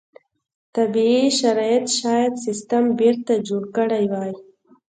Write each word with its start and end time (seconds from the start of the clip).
طبیعي 0.75 1.23
شرایط 1.39 1.85
شاید 1.99 2.33
سیستم 2.45 2.83
بېرته 2.99 3.33
جوړ 3.47 3.63
کړی 3.75 4.05
وای. 4.11 4.31